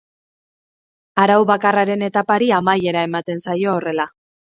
Arau 1.23 1.35
bakarraren 1.49 2.05
etapari 2.07 2.47
amaiera 2.61 3.05
ematen 3.09 3.45
zaio 3.45 3.75
horrela. 3.81 4.09